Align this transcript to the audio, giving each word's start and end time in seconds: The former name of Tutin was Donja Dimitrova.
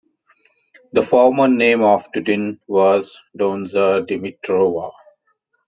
The 0.93 1.03
former 1.03 1.47
name 1.47 1.83
of 1.83 2.11
Tutin 2.11 2.57
was 2.65 3.19
Donja 3.37 4.03
Dimitrova. 4.07 4.93